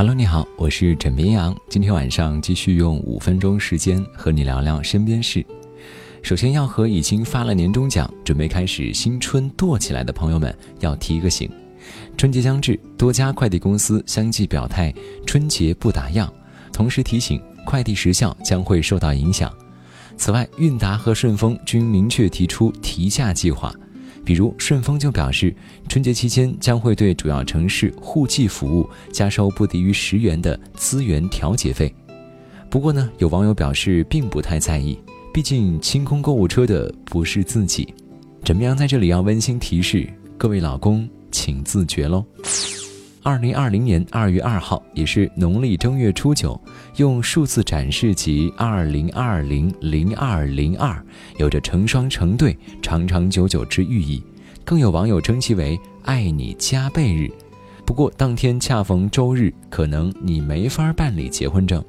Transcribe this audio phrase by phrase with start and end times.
[0.00, 1.54] Hello，你好，我是枕边羊。
[1.68, 5.44] 今天晚上继续用五分钟时间和你聊聊身边事。
[6.22, 11.50] 首先要和已经发了年终奖、准备开始新春剁起来的朋友们要提个醒：
[12.16, 14.90] 春节将至，多家快递公司相继表态
[15.26, 16.26] 春节不打烊，
[16.72, 19.54] 同时提醒快递时效将会受到影响。
[20.16, 23.70] 此外，韵达和顺丰均明确提出提价计划。
[24.24, 25.54] 比如顺丰就表示，
[25.88, 31.92] 春节期间将会对主要城市户籍服务加收不低于十元的资源调节费。
[32.68, 34.98] 不过呢，有网友表示并不太在意，
[35.34, 37.92] 毕竟清空购物车的不是自己。
[38.44, 40.08] 怎么样在这里要温馨提示
[40.38, 42.24] 各位老公，请自觉喽。
[43.22, 46.58] 二零二零年二月二号，也是农历正月初九，
[46.96, 51.04] 用数字展示其二零二零零二零二，
[51.36, 54.22] 有着成双成对、长长久久之寓意。
[54.64, 57.30] 更有网友称其为“爱你加倍日”。
[57.84, 61.84] 不过当天恰逢周日，可能你没法办理结婚证。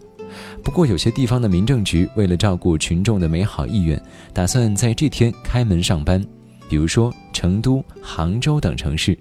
[0.62, 4.02] 不过有些地方的民政局为了照顾群众的美好意愿，
[4.34, 6.22] 打算在这天开门上班，
[6.68, 9.18] 比如说成都、杭州等城市。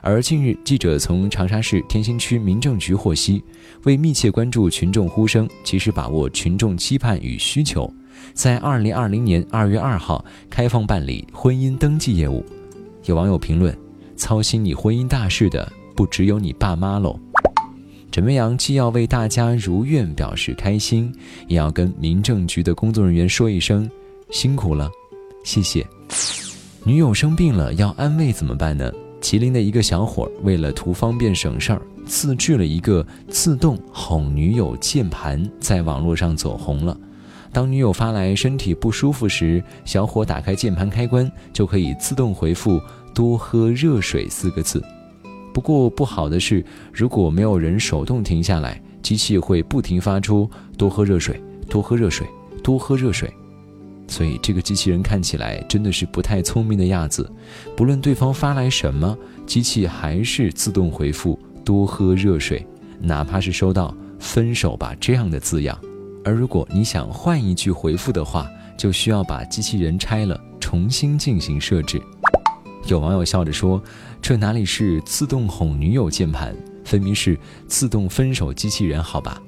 [0.00, 3.42] 而近日，记者从长沙市天心区民政局获悉，
[3.84, 7.92] 为密切关注群众呼声，及时把握群众期盼与需求，
[8.34, 12.44] 在二零二零年二月二号开放办理婚姻登记业务。
[13.04, 13.76] 有网友评论
[14.16, 17.18] ：“操心你婚姻大事的不只有你爸妈喽。”
[18.10, 21.12] 枕边羊既要为大家如愿表示开心，
[21.48, 23.88] 也要跟民政局的工作人员说一声
[24.30, 24.90] 辛苦了，
[25.44, 25.86] 谢谢。
[26.84, 28.92] 女友生病了要安慰怎么办呢？
[29.22, 36.94] 吉林的一个小伙为了图方便省事儿，自制了一个自动哄女友键盘，在网络上走红了。
[37.52, 42.80] 当女友发来身体不舒服时，小伙打开键盘开关，就可以自动回复
[43.14, 44.82] “多喝热水”四个字。
[45.54, 52.26] 不过不好的是，如果没有人手动停下来，机器会不停发出“多喝热水，多喝热水，
[52.62, 53.32] 多喝热水”。
[54.12, 57.26] 所以这个机器人看起来真的是不太聪明的样子，
[57.74, 62.66] 不论对方发来什么，机器还是自动回复“多喝热水”，
[63.00, 65.78] 哪怕是收到“分手吧”这样的字样。
[66.22, 68.46] 而如果你想换一句回复的话，
[68.76, 71.98] 就需要把机器人拆了，重新进行设置。
[72.86, 73.82] 有网友笑着说
[74.20, 79.40] ：“这哪里是自动哄女友键盘，分明是自动分手机器人，好吧？”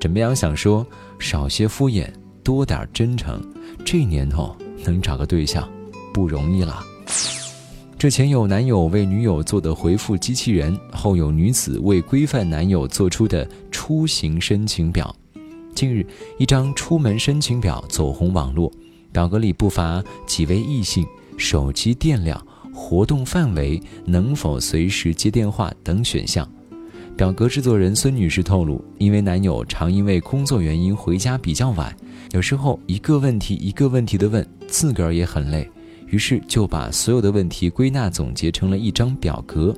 [0.00, 0.86] 枕边羊想说：
[1.18, 2.08] 少些敷衍，
[2.42, 3.42] 多点真诚。
[3.90, 4.54] 这年头
[4.84, 5.66] 能找个对象
[6.12, 6.84] 不容易了。
[7.98, 15.16] 这前有男友为女友做的回复机器人，后有女子为规范男友做出的出行申请表。
[15.74, 16.06] 近日，
[16.38, 18.70] 一张出门申请表走红网络，
[19.10, 21.06] 表格里不乏几位异性、
[21.38, 26.46] 手机电量、活动范围、能否随时接电话等选项。
[27.18, 31.92] 表格制作人孙女士透露，因为男友常因为工作原因回家比较晚。
[32.30, 35.68] 有时候一个问题一个问题的问，自个儿也很累，
[36.06, 39.74] 于是就把所有的问题归纳总结成了一张表格。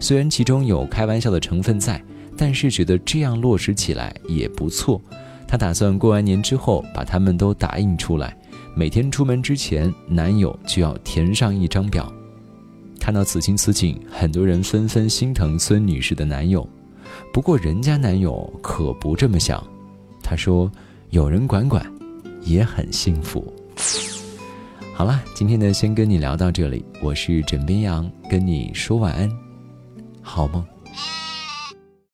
[0.00, 2.02] 虽然其中有开玩笑的成分在，
[2.36, 5.00] 但是觉得这样落实起来也不错。
[5.46, 8.36] 她打算过完年之后把它们都打印出来，
[8.74, 12.12] 每天出门之前，男友就要填上一张表。
[13.04, 16.66] 看到此情此景，很多人纷纷心疼孙女士的男友。
[17.34, 19.62] 不过人家男友可不这么想，
[20.22, 20.72] 他说。
[21.10, 21.84] 有人管管，
[22.40, 23.52] 也很幸福。
[24.94, 26.82] 好了，今天呢，先跟你聊到这里。
[27.02, 29.30] 我是枕边羊，跟你说晚安，
[30.22, 30.73] 好梦。